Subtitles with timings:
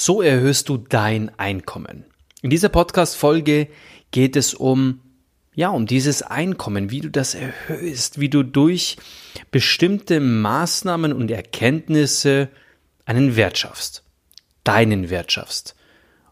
[0.00, 2.04] So erhöhst du dein Einkommen.
[2.40, 3.66] In dieser Podcast-Folge
[4.12, 5.00] geht es um,
[5.56, 8.96] ja, um dieses Einkommen, wie du das erhöhst, wie du durch
[9.50, 12.48] bestimmte Maßnahmen und Erkenntnisse
[13.06, 14.04] einen Wert schaffst.
[14.62, 15.74] Deinen Wert schaffst.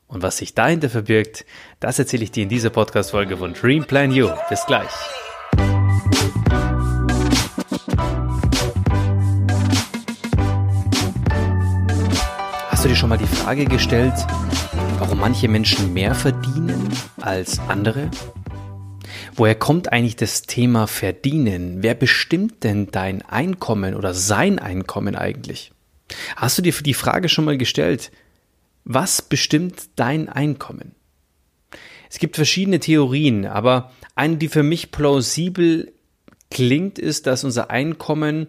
[0.07, 1.45] Und was sich dahinter verbirgt,
[1.81, 4.31] das erzähle ich dir in dieser Podcast-Folge von Dream Plan You.
[4.49, 4.93] Bis gleich.
[13.07, 14.15] Schon mal die Frage gestellt,
[14.99, 16.89] warum manche Menschen mehr verdienen
[17.21, 18.11] als andere?
[19.37, 21.85] Woher kommt eigentlich das Thema Verdienen?
[21.85, 25.71] Wer bestimmt denn dein Einkommen oder sein Einkommen eigentlich?
[26.35, 28.11] Hast du dir die Frage schon mal gestellt,
[28.83, 30.97] was bestimmt dein Einkommen?
[32.11, 35.93] Es gibt verschiedene Theorien, aber eine, die für mich plausibel
[36.51, 38.49] klingt, ist, dass unser Einkommen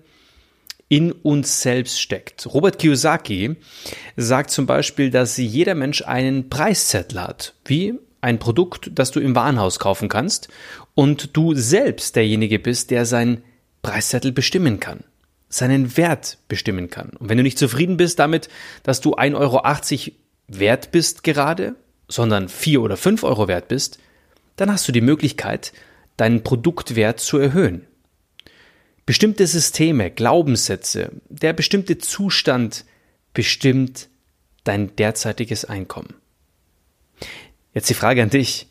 [0.89, 2.45] in uns selbst steckt.
[2.53, 3.57] Robert Kiyosaki
[4.15, 9.35] sagt zum Beispiel, dass jeder Mensch einen Preiszettel hat, wie ein Produkt, das du im
[9.35, 10.47] Warenhaus kaufen kannst
[10.95, 13.43] und du selbst derjenige bist, der seinen
[13.81, 15.03] Preiszettel bestimmen kann,
[15.49, 17.09] seinen Wert bestimmen kann.
[17.11, 18.49] Und wenn du nicht zufrieden bist damit,
[18.83, 19.61] dass du 1,80 Euro
[20.47, 21.75] wert bist gerade,
[22.07, 23.99] sondern 4 oder 5 Euro wert bist,
[24.55, 25.73] dann hast du die Möglichkeit,
[26.15, 27.85] deinen Produktwert zu erhöhen.
[29.07, 32.83] Bestimmte Systeme, Glaubenssätze, der bestimmte Zustand
[33.33, 34.09] bestimmt
[34.65, 36.13] dein derzeitiges Einkommen.
[37.73, 38.67] Jetzt die Frage an dich.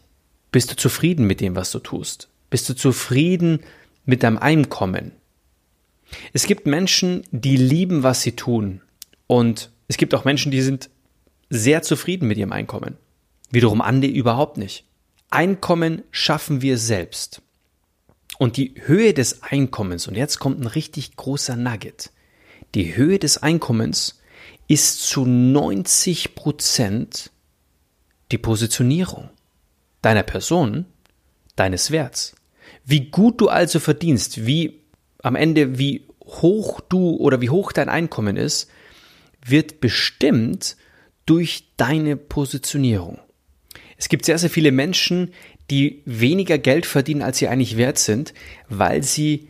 [0.53, 2.29] Bist du zufrieden mit dem, was du tust?
[2.51, 3.61] Bist du zufrieden
[4.05, 5.13] mit deinem Einkommen?
[6.35, 8.83] Es gibt Menschen, die lieben, was sie tun.
[9.27, 10.91] Und es gibt auch Menschen, die sind
[11.49, 12.99] sehr zufrieden mit ihrem Einkommen.
[13.51, 14.85] Wiederum andere überhaupt nicht.
[15.31, 17.41] Einkommen schaffen wir selbst.
[18.39, 22.11] Und die Höhe des Einkommens, und jetzt kommt ein richtig großer Nugget,
[22.75, 24.21] die Höhe des Einkommens
[24.69, 27.31] ist zu 90 Prozent
[28.33, 29.31] die Positionierung
[30.03, 30.87] deiner Person,
[31.55, 32.35] deines Werts.
[32.85, 34.83] Wie gut du also verdienst, wie
[35.23, 38.69] am Ende, wie hoch du oder wie hoch dein Einkommen ist,
[39.45, 40.77] wird bestimmt
[41.25, 43.19] durch deine Positionierung.
[43.97, 45.33] Es gibt sehr, sehr viele Menschen,
[45.71, 48.35] die weniger Geld verdienen, als sie eigentlich wert sind,
[48.69, 49.49] weil sie,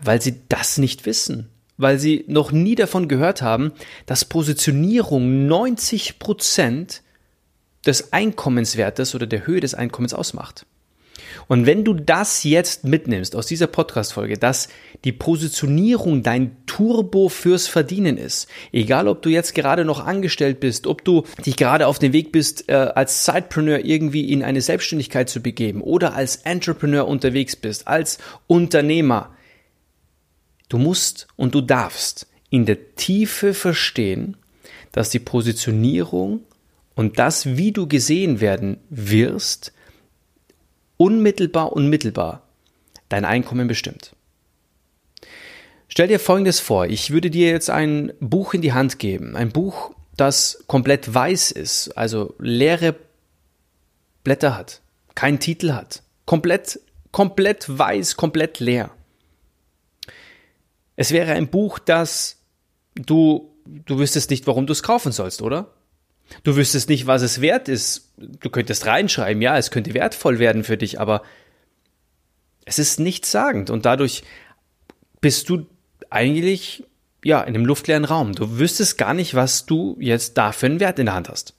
[0.00, 1.48] weil sie das nicht wissen.
[1.76, 3.72] Weil sie noch nie davon gehört haben,
[4.06, 7.02] dass Positionierung 90 Prozent
[7.84, 10.66] des Einkommenswertes oder der Höhe des Einkommens ausmacht.
[11.48, 14.68] Und wenn du das jetzt mitnimmst aus dieser Podcast-Folge, dass
[15.04, 20.86] die Positionierung dein Turbo fürs Verdienen ist, egal ob du jetzt gerade noch angestellt bist,
[20.86, 25.28] ob du dich gerade auf dem Weg bist, äh, als Sidepreneur irgendwie in eine Selbstständigkeit
[25.28, 29.34] zu begeben oder als Entrepreneur unterwegs bist, als Unternehmer,
[30.68, 34.36] du musst und du darfst in der Tiefe verstehen,
[34.92, 36.40] dass die Positionierung
[36.94, 39.72] und das, wie du gesehen werden wirst,
[40.96, 42.42] unmittelbar und mittelbar
[43.08, 44.14] dein Einkommen bestimmt.
[45.88, 49.50] Stell dir Folgendes vor, ich würde dir jetzt ein Buch in die Hand geben, ein
[49.50, 52.96] Buch, das komplett weiß ist, also leere
[54.24, 54.80] Blätter hat,
[55.14, 56.80] keinen Titel hat, komplett,
[57.12, 58.90] komplett weiß, komplett leer.
[60.96, 62.38] Es wäre ein Buch, das
[62.94, 65.72] du, du wüsstest nicht, warum du es kaufen sollst, oder?
[66.42, 68.12] Du wüsstest nicht, was es wert ist.
[68.16, 71.22] Du könntest reinschreiben, ja, es könnte wertvoll werden für dich, aber
[72.64, 74.24] es ist nichtssagend und dadurch
[75.20, 75.66] bist du
[76.10, 76.84] eigentlich
[77.24, 78.32] ja in einem luftleeren Raum.
[78.32, 81.54] Du wüsstest gar nicht, was du jetzt da für einen Wert in der Hand hast.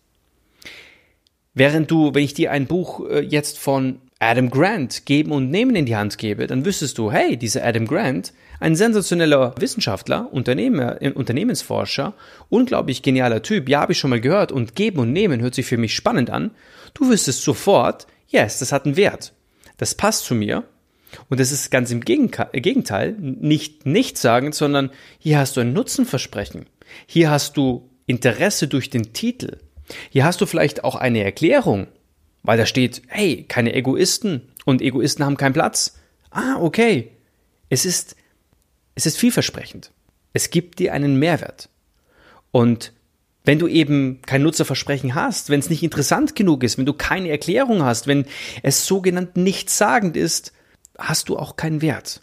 [1.54, 5.76] Während du, wenn ich dir ein Buch äh, jetzt von Adam Grant geben und nehmen
[5.76, 8.32] in die Hand gebe, dann wüsstest du, hey, dieser Adam Grant,
[8.62, 12.14] ein sensationeller Wissenschaftler, Unternehmer, äh, Unternehmensforscher,
[12.50, 15.66] unglaublich genialer Typ, ja, habe ich schon mal gehört und geben und nehmen hört sich
[15.66, 16.52] für mich spannend an.
[16.94, 19.34] Du wüsstest sofort, yes, das hat einen Wert.
[19.78, 20.64] Das passt zu mir.
[21.30, 26.66] Und das ist ganz im Gegenteil, nicht nichtssagend, sondern hier hast du ein Nutzenversprechen.
[27.06, 29.58] Hier hast du Interesse durch den Titel.
[30.10, 31.88] Hier hast du vielleicht auch eine Erklärung,
[32.46, 36.00] weil da steht, hey, keine Egoisten und Egoisten haben keinen Platz.
[36.32, 37.12] Ah, okay.
[37.70, 38.16] Es ist
[38.96, 39.92] es ist vielversprechend.
[40.34, 41.70] Es gibt dir einen Mehrwert.
[42.52, 42.94] Und
[43.44, 47.30] wenn du eben kein Nutzerversprechen hast, wenn es nicht interessant genug ist, wenn du keine
[47.30, 48.26] Erklärung hast, wenn
[48.64, 50.54] es sogenannt nichtssagend ist,
[50.98, 52.22] hast du auch keinen Wert.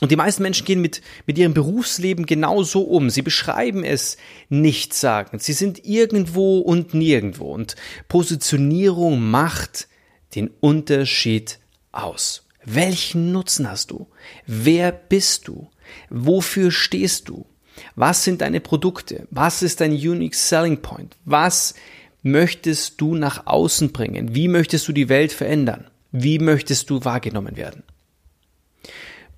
[0.00, 3.08] Und die meisten Menschen gehen mit, mit ihrem Berufsleben genauso um.
[3.08, 4.18] Sie beschreiben es
[4.50, 5.42] nichtssagend.
[5.42, 7.52] Sie sind irgendwo und nirgendwo.
[7.52, 7.76] Und
[8.08, 9.88] Positionierung macht
[10.34, 11.60] den Unterschied
[11.92, 12.46] aus.
[12.64, 14.06] Welchen Nutzen hast du?
[14.46, 15.70] Wer bist du?
[16.10, 17.46] Wofür stehst du?
[17.94, 19.26] Was sind deine Produkte?
[19.30, 21.16] Was ist dein Unique Selling Point?
[21.24, 21.74] Was
[22.22, 24.34] möchtest du nach außen bringen?
[24.34, 25.86] Wie möchtest du die Welt verändern?
[26.12, 27.82] Wie möchtest du wahrgenommen werden?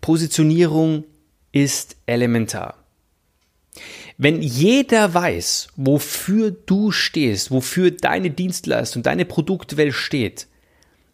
[0.09, 1.05] Positionierung
[1.53, 2.83] ist elementar.
[4.17, 10.47] Wenn jeder weiß, wofür du stehst, wofür deine Dienstleistung, deine Produktwelt steht,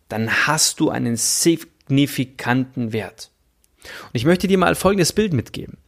[0.06, 3.32] dann hast du einen signifikanten Wert.
[3.82, 5.79] Und ich möchte dir mal folgendes Bild mitgeben.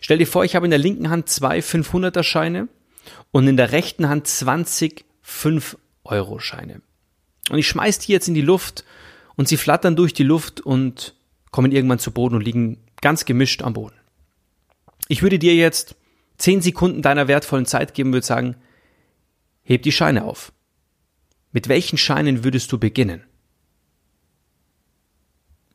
[0.00, 2.68] Stell dir vor, ich habe in der linken Hand zwei 500er Scheine
[3.30, 6.80] und in der rechten Hand 20 5-Euro-Scheine.
[7.50, 8.86] Und ich schmeiß die jetzt in die Luft
[9.36, 11.14] und sie flattern durch die Luft und
[11.54, 13.94] kommen irgendwann zu Boden und liegen ganz gemischt am Boden.
[15.06, 15.94] Ich würde dir jetzt
[16.38, 18.56] 10 Sekunden deiner wertvollen Zeit geben, würde sagen,
[19.62, 20.52] heb die Scheine auf.
[21.52, 23.22] Mit welchen Scheinen würdest du beginnen?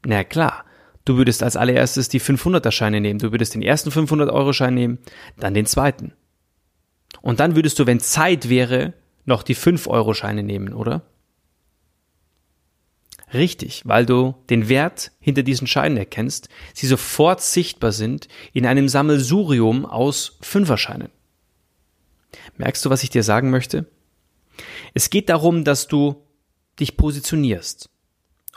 [0.05, 0.65] Na klar,
[1.05, 3.19] du würdest als allererstes die 500er Scheine nehmen.
[3.19, 4.97] Du würdest den ersten 500 Euro Schein nehmen,
[5.37, 6.11] dann den zweiten.
[7.21, 11.03] Und dann würdest du, wenn Zeit wäre, noch die 5-Euro-Scheine nehmen, oder?
[13.33, 18.89] Richtig, weil du den Wert hinter diesen Scheinen erkennst, sie sofort sichtbar sind in einem
[18.89, 21.09] Sammelsurium aus Fünferscheinen.
[22.57, 23.85] Merkst du, was ich dir sagen möchte?
[24.93, 26.23] Es geht darum, dass du
[26.79, 27.89] dich positionierst.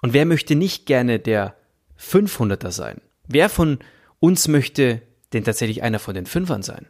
[0.00, 1.56] Und wer möchte nicht gerne der
[2.00, 3.00] 500er sein?
[3.28, 3.78] Wer von
[4.20, 5.02] uns möchte
[5.32, 6.88] denn tatsächlich einer von den Fünfern sein?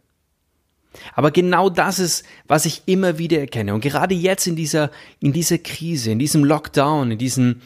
[1.15, 3.75] Aber genau das ist, was ich immer wieder erkenne.
[3.75, 4.91] Und gerade jetzt in dieser,
[5.21, 7.63] in dieser Krise, in diesem Lockdown, in diesem,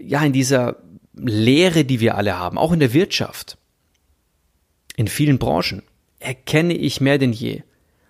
[0.00, 0.76] ja, in dieser
[1.14, 3.58] Lehre, die wir alle haben, auch in der Wirtschaft,
[4.96, 5.82] in vielen Branchen,
[6.20, 7.62] erkenne ich mehr denn je,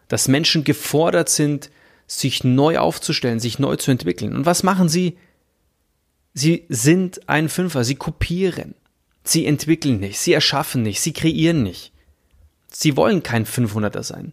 [0.09, 1.71] dass Menschen gefordert sind,
[2.07, 4.35] sich neu aufzustellen, sich neu zu entwickeln.
[4.35, 5.19] Und was machen sie?
[6.33, 8.75] Sie sind ein Fünfer, sie kopieren.
[9.25, 11.93] Sie entwickeln nicht, sie erschaffen nicht, sie kreieren nicht.
[12.71, 14.33] Sie wollen kein 500er sein.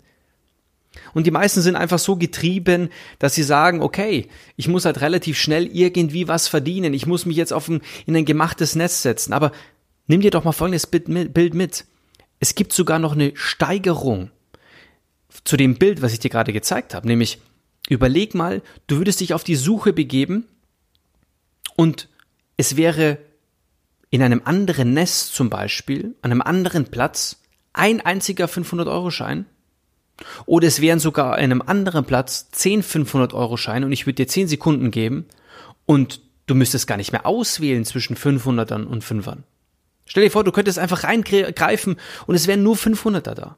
[1.13, 2.89] Und die meisten sind einfach so getrieben,
[3.19, 6.93] dass sie sagen, okay, ich muss halt relativ schnell irgendwie was verdienen.
[6.93, 9.33] Ich muss mich jetzt auf ein, in ein gemachtes Netz setzen.
[9.33, 9.51] Aber
[10.07, 11.85] nimm dir doch mal folgendes Bild mit.
[12.39, 14.31] Es gibt sogar noch eine Steigerung
[15.43, 17.07] zu dem Bild, was ich dir gerade gezeigt habe.
[17.07, 17.39] Nämlich,
[17.89, 20.45] überleg mal, du würdest dich auf die Suche begeben
[21.75, 22.09] und
[22.57, 23.17] es wäre
[24.09, 27.41] in einem anderen Nest zum Beispiel, an einem anderen Platz,
[27.73, 29.45] ein einziger 500-Euro-Schein
[30.45, 34.47] oder es wären sogar an einem anderen Platz 10 500-Euro-Scheine und ich würde dir 10
[34.47, 35.25] Sekunden geben
[35.85, 39.39] und du müsstest gar nicht mehr auswählen zwischen 500ern und 5ern.
[40.05, 41.97] Stell dir vor, du könntest einfach reingreifen
[42.27, 43.57] und es wären nur 500er da.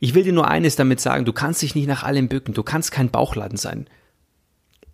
[0.00, 2.62] Ich will dir nur eines damit sagen, du kannst dich nicht nach allem bücken, du
[2.62, 3.88] kannst kein Bauchladen sein.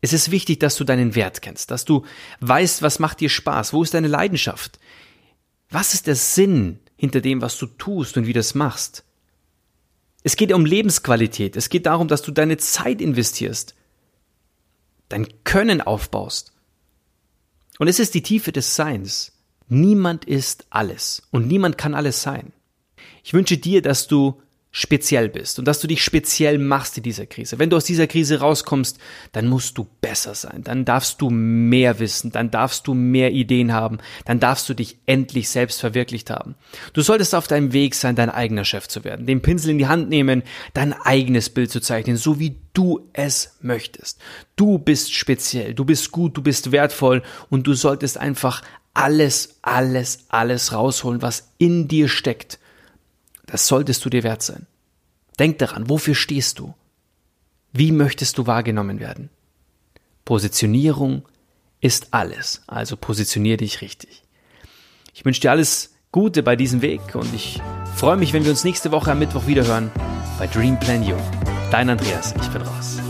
[0.00, 2.04] Es ist wichtig, dass du deinen Wert kennst, dass du
[2.40, 4.78] weißt, was macht dir Spaß, wo ist deine Leidenschaft,
[5.70, 9.04] was ist der Sinn hinter dem, was du tust und wie du das machst.
[10.24, 11.54] Es geht um Lebensqualität.
[11.54, 13.74] Es geht darum, dass du deine Zeit investierst,
[15.08, 16.52] dein Können aufbaust.
[17.78, 19.32] Und es ist die Tiefe des Seins.
[19.68, 22.52] Niemand ist alles und niemand kann alles sein.
[23.22, 24.40] Ich wünsche dir, dass du
[24.76, 27.60] speziell bist und dass du dich speziell machst in dieser Krise.
[27.60, 28.98] Wenn du aus dieser Krise rauskommst,
[29.30, 33.72] dann musst du besser sein, dann darfst du mehr wissen, dann darfst du mehr Ideen
[33.72, 36.56] haben, dann darfst du dich endlich selbst verwirklicht haben.
[36.92, 39.86] Du solltest auf deinem Weg sein, dein eigener Chef zu werden, den Pinsel in die
[39.86, 40.42] Hand nehmen,
[40.72, 44.20] dein eigenes Bild zu zeichnen, so wie du es möchtest.
[44.56, 47.22] Du bist speziell, du bist gut, du bist wertvoll.
[47.48, 52.58] Und du solltest einfach alles, alles, alles rausholen, was in dir steckt
[53.54, 54.66] das solltest du dir wert sein.
[55.38, 56.74] Denk daran, wofür stehst du?
[57.72, 59.30] Wie möchtest du wahrgenommen werden?
[60.24, 61.22] Positionierung
[61.80, 64.24] ist alles, also positionier dich richtig.
[65.12, 67.62] Ich wünsche dir alles Gute bei diesem Weg und ich
[67.94, 69.92] freue mich, wenn wir uns nächste Woche am Mittwoch wieder hören
[70.36, 71.14] bei Dream Plan You.
[71.70, 73.03] Dein Andreas, ich bin raus.